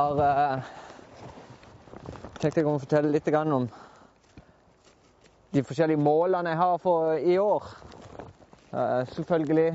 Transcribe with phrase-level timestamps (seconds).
[0.00, 0.60] Har eh,
[2.40, 3.66] tenkt jeg kunne fortelle litt om
[5.52, 7.66] de forskjellige målene jeg har for i år.
[8.72, 9.66] Eh, selvfølgelig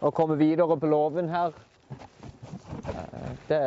[0.00, 1.52] å komme videre på låven her.
[2.94, 3.60] Eh, det,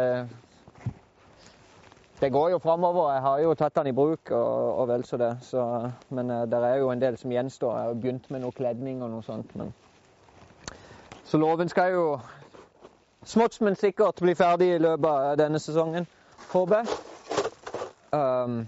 [2.24, 3.14] det går jo framover.
[3.14, 5.36] Jeg har jo tatt den i bruk og, og vel så det.
[5.52, 5.68] Så,
[6.10, 7.78] men det er jo en del som gjenstår.
[7.78, 9.54] Jeg har begynt med noe kledning og noe sånt.
[9.54, 9.70] Men...
[11.30, 12.06] Så låven skal jo
[13.30, 16.08] smått, men sikkert bli ferdig i løpet av denne sesongen,
[16.52, 16.88] håper jeg.
[18.12, 18.64] Um,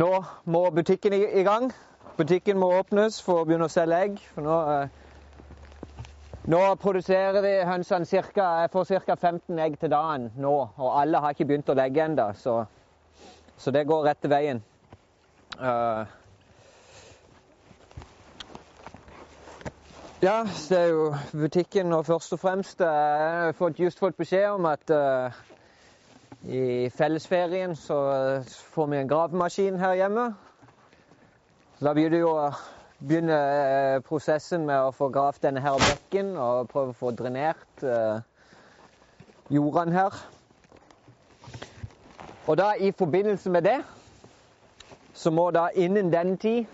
[0.00, 0.10] nå
[0.48, 1.68] må butikken i, gang.
[2.16, 4.22] Butikken må åpnes for å begynne å selge egg.
[4.32, 6.06] For nå, uh,
[6.48, 9.16] nå produserer vi hønsene cirka, Jeg får ca.
[9.16, 12.62] 15 egg til dagen nå, og alle har ikke begynt å legge ennå, så,
[13.56, 14.64] så, det går rette veien.
[15.60, 16.08] Uh,
[20.22, 22.80] Ja, det er jo butikken og først og fremst.
[22.80, 25.32] Eh, jeg har just fått beskjed om at uh,
[26.46, 27.96] i fellesferien så
[28.74, 30.28] får vi en gravemaskin her hjemme.
[31.80, 32.52] Da blir det jo å
[33.00, 37.82] begynne uh, prosessen med å få gravd denne her bekken og prøve å få drenert
[37.82, 38.22] uh,
[39.50, 40.22] jordene her.
[42.46, 43.80] Og da i forbindelse med det
[45.14, 46.66] så må da innen den tid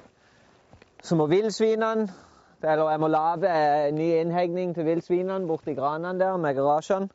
[1.01, 2.28] så må villsvinene
[2.63, 3.51] eller jeg må lage
[3.89, 7.09] en ny innhegning til villsvinene borti granene der med garasjene.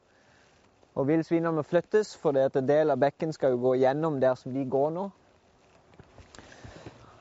[0.95, 4.53] Og villsvinene må flyttes, for en del av bekken skal jo gå gjennom der som
[4.53, 5.07] de går nå.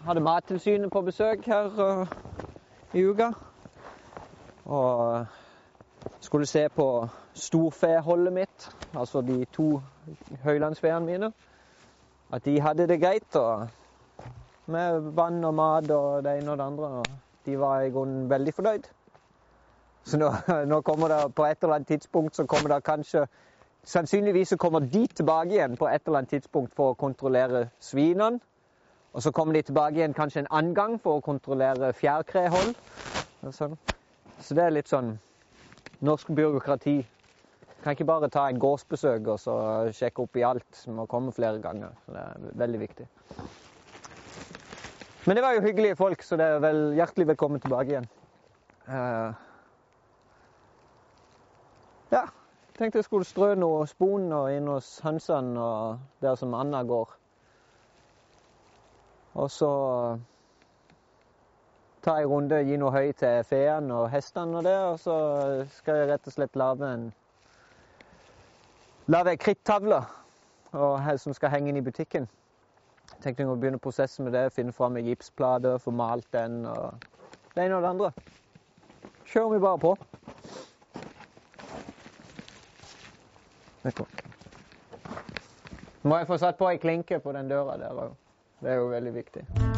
[0.05, 2.07] Hadde Mattilsynet på besøk her uh,
[2.93, 3.31] i uka.
[4.65, 5.27] Og uh,
[6.21, 9.81] skulle se på storfeholdet mitt, altså de to
[10.45, 11.33] høylandsfeene mine.
[12.33, 13.37] At de hadde det greit.
[13.37, 13.69] Og
[14.67, 16.87] med vann og mat og det ene og det andre.
[16.87, 18.89] Og de var i grunnen veldig fornøyd.
[20.05, 20.33] Så nå,
[20.71, 23.27] nå, kommer det på et eller annet tidspunkt så kommer det kanskje
[23.85, 28.39] Sannsynligvis så kommer de tilbake igjen på et eller annet tidspunkt for å kontrollere svinene.
[29.13, 32.77] Og så kommer de tilbake igjen kanskje en annen gang for å kontrollere fjærkrehold.
[33.51, 33.75] Sånn.
[34.39, 35.17] Så det er litt sånn
[35.99, 36.95] norsk byråkrati.
[37.83, 39.57] Kan ikke bare ta en gårdsbesøk og så
[39.91, 40.85] sjekke opp i alt.
[40.87, 41.99] Må komme flere ganger.
[42.07, 43.09] Det er veldig viktig.
[45.27, 48.09] Men det var jo hyggelige folk, så det er vel hjertelig velkommen tilbake igjen.
[48.89, 49.31] Uh,
[52.11, 52.25] ja,
[52.79, 57.15] tenkte jeg skulle strø noe spon inn hos hønsene og der som Anna går.
[59.39, 59.71] Og så
[62.03, 65.17] ta en runde, gi noe høy til feene og hestene og det, og så
[65.79, 67.09] skal jeg rett og slett lage en
[69.07, 70.03] lage ei krittavle
[70.73, 72.27] som skal henge inn i butikken
[73.21, 74.47] tenkte jeg å begynne prosessen med det.
[74.55, 77.05] Finne fram ei gipsplate, få malt den og
[77.55, 78.13] det ene og det andre.
[79.33, 79.97] Kjører vi bare på.
[86.03, 88.17] Må jeg få satt på ei klinke på den døra der òg.
[88.63, 89.72] Det er jo veldig viktig.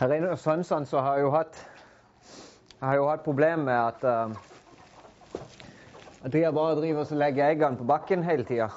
[0.00, 1.58] Hos Sønsson så har jo hatt
[2.80, 4.30] har jo hatt problemer med at uh,
[6.24, 8.70] at de bare driver og legger eggene på bakken hele tida.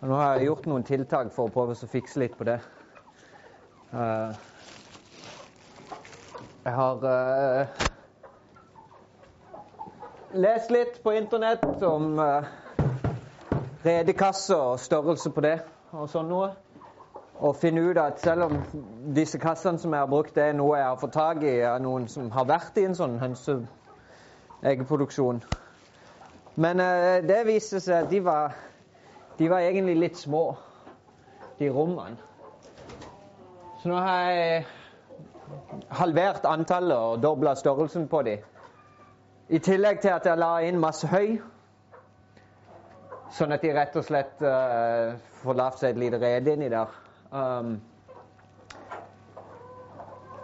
[0.00, 2.56] Nå har jeg gjort noen tiltak for å prøve å fikse litt på det.
[3.92, 4.32] Uh,
[6.64, 7.86] jeg har uh,
[10.32, 12.48] lest litt på internett om uh,
[13.84, 15.58] redekasser og størrelse på det
[15.92, 16.54] og sånn noe
[17.44, 18.62] og finne ut at selv om
[19.16, 21.80] disse kassene som jeg har brukt, det er noe jeg har fått tak i av
[21.84, 25.42] noen som har vært i en sånn hønseeggeproduksjon
[26.56, 28.52] Men eh, det viste seg at de var,
[29.38, 30.56] de var egentlig litt små,
[31.58, 32.16] de rommene.
[33.82, 34.64] Så nå har jeg
[35.98, 38.38] halvert antallet og dobla størrelsen på dem.
[39.48, 41.38] I tillegg til at jeg la inn masse høy,
[43.34, 47.03] sånn at de rett og slett uh, får lagd seg et lite rede inni der.
[47.34, 47.80] Um,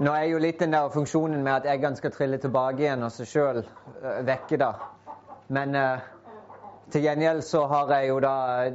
[0.03, 3.13] nå er jo litt den der funksjonen med at eggene skal trille tilbake igjen og
[3.15, 4.71] seg sjøl uh, vekke, da.
[5.55, 6.09] Men uh,
[6.91, 8.33] til gjengjeld så har jeg jo da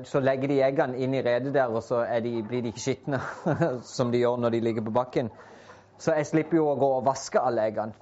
[0.08, 3.20] Så legger de eggene inn i redet der, og så de, blir de ikke skitne
[3.98, 5.34] som de gjør når de ligger på bakken.
[6.00, 8.00] Så jeg slipper jo å gå og vaske alle eggene.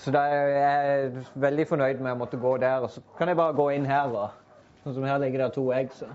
[0.00, 2.88] Så da er jeg veldig fornøyd med å måtte gå der.
[2.88, 5.68] Og så kan jeg bare gå inn her, og sånn som her ligger det to
[5.76, 6.08] egg, så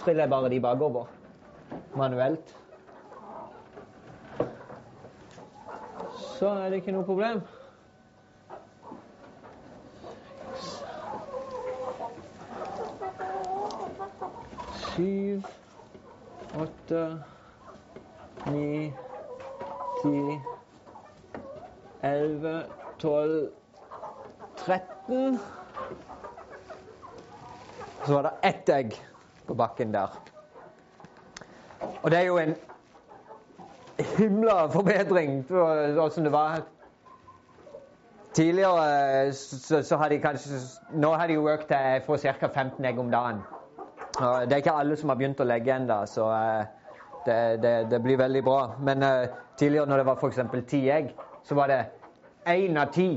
[0.00, 1.19] triller jeg bare de bakover
[1.96, 2.56] manuelt.
[6.40, 7.42] Så er det ikke noe problem.
[14.80, 15.44] Syv,
[16.60, 17.02] åtte,
[18.46, 18.88] ni,
[20.00, 20.22] ti,
[22.02, 22.56] elleve,
[22.98, 23.50] tolv,
[24.64, 25.38] tretten.
[28.06, 29.00] Så var det ett egg
[29.46, 30.20] på bakken der.
[31.80, 32.54] Og det er jo en
[34.16, 36.62] himla forbedring fra sånn det var
[38.30, 40.60] Tidligere så, så har de kanskje
[41.02, 42.48] Nå har de jo økt til jeg får ca.
[42.48, 43.40] 15 egg om dagen.
[44.20, 46.62] Og det er ikke alle som har begynt å legge ennå, så uh,
[47.26, 48.60] det, det, det, blir veldig bra.
[48.78, 50.40] Men uh, tidligere når det var f.eks.
[50.70, 51.10] ti egg,
[51.46, 51.80] så var det
[52.50, 53.08] én av ti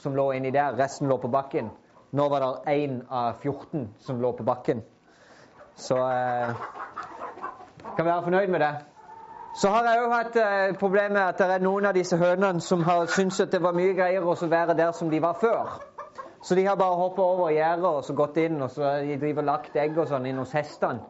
[0.00, 0.76] som lå inni der.
[0.78, 1.68] Resten lå på bakken.
[2.14, 4.84] Nå var det én av 14 som lå på bakken.
[5.76, 6.54] Så uh,
[7.96, 8.74] kan være fornøyd med det.
[9.54, 12.60] Så har jeg òg hatt eh, problemet med at det er noen av disse hønene
[12.60, 15.76] som har syntes at det var mye greiere å være der som de var før.
[16.42, 19.46] Så de har bare hoppa over gjerdet og så gått inn og så de driver
[19.46, 21.00] lagt egg og sånn inn hos hestene.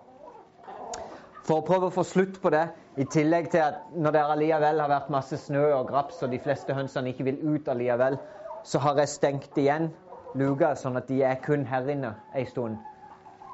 [1.44, 2.66] For å prøve å få slutt på det,
[2.96, 6.38] i tillegg til at når det alliavel har vært masse snø og graps og de
[6.40, 8.16] fleste hønsene ikke vil ut alliavel,
[8.64, 9.90] så har jeg stengt igjen
[10.38, 12.78] luka sånn at de er kun her inne ei stund.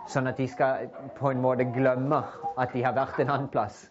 [0.09, 0.89] Sånn at de skal
[1.19, 2.23] på en måte glemme
[2.59, 3.89] at de har vært en annen plass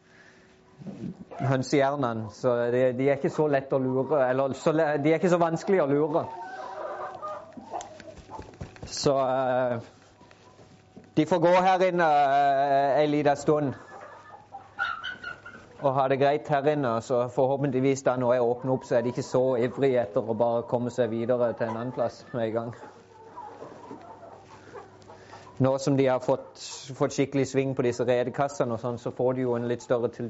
[1.40, 2.30] hønsehjernene.
[2.32, 4.22] Så de, de, er ikke så lett å lure.
[4.30, 6.26] Eller så, de er ikke så vanskelig å lure.
[8.90, 9.78] Så uh,
[11.16, 13.78] de får gå her inne uh, en liten stund
[15.80, 16.98] og ha det greit her inne.
[17.02, 20.36] Så forhåpentligvis da når jeg åpner opp, så er de ikke så ivrige etter å
[20.36, 22.74] bare komme seg videre til en annen plass med en gang.
[25.60, 26.60] Nå som de har fått,
[26.96, 30.08] fått skikkelig sving på disse redekassene, og sånn, så får de jo en litt større
[30.16, 30.30] til,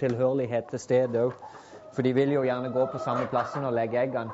[0.00, 1.34] tilhørighet til stedet òg.
[1.92, 4.32] For de vil jo gjerne gå på samme plassen og legge eggene.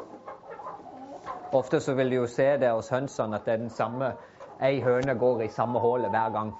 [1.57, 4.13] Ofte så vil de jo se det hos hønsene at det er den samme
[4.63, 6.53] Ei høne går i samme hullet hver gang.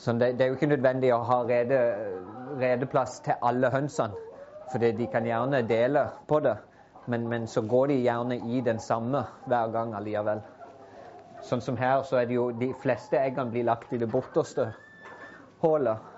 [0.00, 1.80] Så det, det, er jo ikke nødvendig å ha rede,
[2.62, 4.16] redeplass til alle hønsene.
[4.70, 6.54] For de kan gjerne dele på det,
[7.10, 10.40] men, men så går de gjerne i den samme hver gang allikevel.
[11.46, 14.70] Sånn som her, så er det jo de fleste eggene blir lagt i det borterste
[15.62, 16.08] hullet.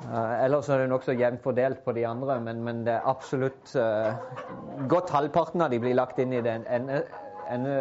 [0.00, 3.74] Uh, ellers er det nokså jevnt fordelt på de andre, men, men det er absolutt
[3.76, 4.16] uh,
[4.88, 7.02] Godt halvparten av de blir lagt inn i det ene,
[7.52, 7.74] ene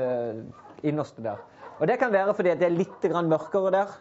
[0.83, 1.39] innerste der.
[1.79, 3.93] Og det kan være fordi det er litt mørkere der.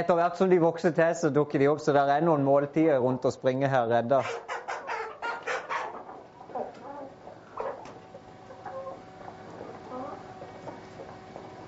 [0.00, 1.80] Etter hvert som de vokser til, så dukker de opp.
[1.82, 4.22] Så det er noen måltider rundt å springe her redda.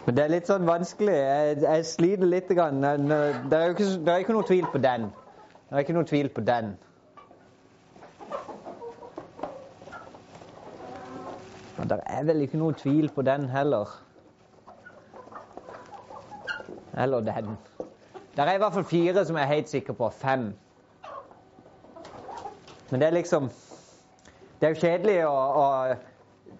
[0.06, 1.14] Men det er litt sånn vanskelig.
[1.18, 2.50] Jeg, jeg sliter litt.
[2.54, 2.78] Grann.
[2.80, 5.08] Det er jo ikke, det er ikke noe tvil på den.
[5.66, 6.76] Det er ikke noe tvil på den.
[11.76, 13.90] Men det er vel ikke noe tvil på den heller.
[16.96, 17.56] Eller den.
[18.36, 20.08] Det er i hvert fall fire som jeg er helt sikker på.
[20.12, 20.50] Fem.
[22.90, 23.50] Men det er liksom
[24.60, 25.64] Det er jo kjedelig å, å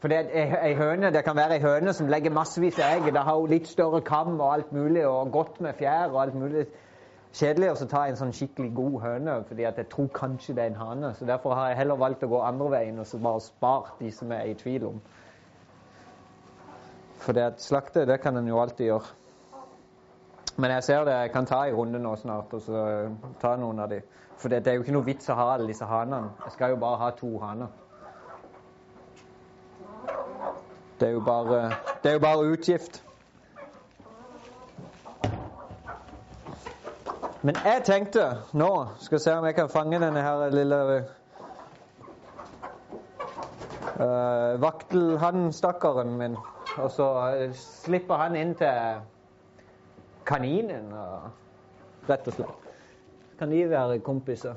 [0.00, 3.12] For det, er ei høne, det kan være ei høne som legger massevis av egg.
[3.12, 6.34] Det har jo litt større kam og alt mulig, og godt med fjær og alt
[6.36, 6.66] mulig.
[7.36, 10.80] Kjedelig å ta en sånn skikkelig god høne, fordi jeg tror kanskje det er en
[10.80, 11.12] hane.
[11.14, 14.12] Så Derfor har jeg heller valgt å gå andre veien og så bare spart de
[14.12, 15.00] som jeg er i tvil om.
[17.20, 19.25] For det at slakte, det kan en jo alltid gjøre.
[20.56, 22.84] Men jeg ser det, jeg kan ta en runde nå snart og så
[23.40, 24.00] ta noen av de.
[24.36, 26.30] For det, det er jo ikke noe vits å ha alle disse hanene.
[26.44, 27.66] Jeg skal jo bare ha to haner.
[31.00, 31.60] Det er jo bare,
[32.02, 33.02] det er jo bare utgift.
[37.42, 38.22] Men jeg tenkte
[38.58, 40.78] nå Skal se om jeg kan fange denne her lille
[44.00, 46.38] uh, vaktelhannstakkaren min.
[46.76, 47.10] Og så
[47.52, 49.04] slipper han inn til
[50.26, 50.92] kaninen.
[50.92, 52.72] Og rett og slett.
[53.38, 54.54] Kan de være kompiser?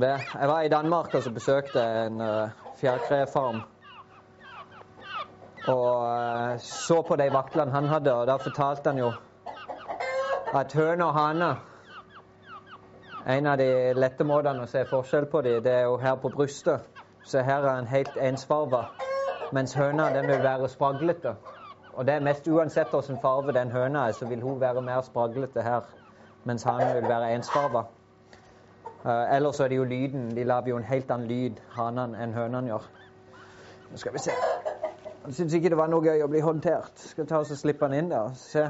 [0.00, 0.20] Det.
[0.40, 2.48] Jeg var i Danmark og besøkte en uh,
[2.80, 3.60] fjærkrefarm.
[5.70, 9.12] Og uh, så på de vaklene han hadde, og da fortalte han jo
[10.54, 11.56] at høne og hane
[13.26, 16.30] En av de lette måtene å se forskjell på dem, det er jo her på
[16.32, 16.86] brystet.
[17.22, 18.80] Så her er han helt ensfarga,
[19.52, 21.34] mens høna den vil være spraglete.
[21.92, 25.04] Og det er mest uansett hvilken farge den høna er, så vil hun være mer
[25.04, 25.84] spraglete her,
[26.44, 27.84] mens hanen vil være ensfarga.
[29.04, 30.30] Uh, ellers er det jo lyden.
[30.36, 32.88] De lager jo en helt annen lyd, hanene, enn hønene gjør.
[33.90, 34.40] Nå skal vi se.
[35.30, 36.98] Jeg syntes ikke det var noe gøy å bli håndtert.
[37.06, 38.32] Skal ta oss og slippe han inn der.
[38.34, 38.64] Se.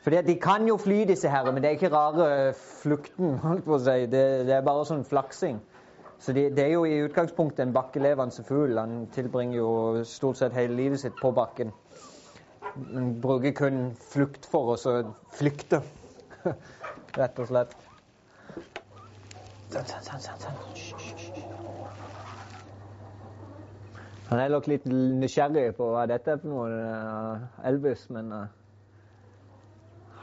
[0.00, 3.34] Fordi De kan jo fly, disse her, men det er ikke rare flukten.
[3.42, 4.06] holdt på å si.
[4.08, 5.58] Det, det er bare sånn flaksing.
[6.24, 8.80] Så det, det, er jo i utgangspunktet en bakkelevende fugl.
[8.80, 9.68] Han tilbringer jo
[10.08, 11.76] stort sett hele livet sitt på bakken.
[12.94, 15.02] Han bruker kun flukt for oss å
[15.36, 15.82] flykte,
[17.20, 17.76] rett og slett.
[19.68, 20.93] Sånn, sånn, sånn, sånn.
[24.34, 28.48] Han er nok litt nysgjerrig på hva dette er for noe, eh, Elvis, men uh,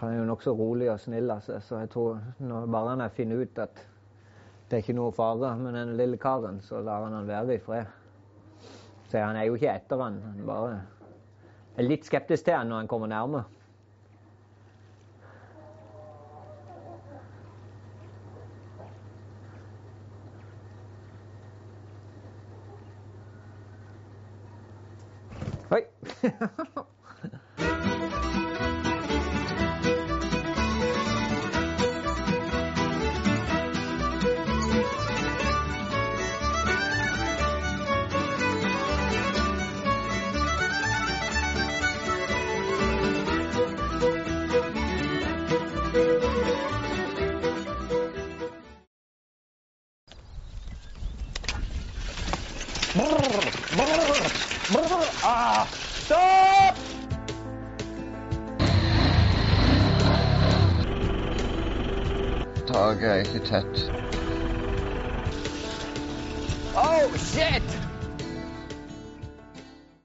[0.02, 3.14] han er jo nokså rolig og snill av seg, så jeg tror når bare han
[3.16, 3.80] finner ut at
[4.68, 7.64] det er ikke noe fare med den lille karen, så lar han han være i
[7.64, 7.88] fred.
[9.08, 10.76] Så han er jo ikke etter han, han bare
[11.80, 13.46] er litt skeptisk til han når han kommer nærme.
[55.24, 55.91] ああ
[63.02, 63.90] guy, hit.
[66.76, 67.81] Oh shit!